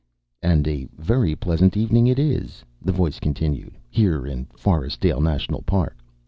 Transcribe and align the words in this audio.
"And 0.41 0.67
a 0.67 0.87
very 0.97 1.35
pleasant 1.35 1.77
evening 1.77 2.07
it 2.07 2.17
is," 2.17 2.65
the 2.81 2.91
voice 2.91 3.19
continued, 3.19 3.77
"here 3.87 4.25
in 4.25 4.47
Forestdale 4.57 5.21
National 5.21 5.61
Park. 5.61 5.95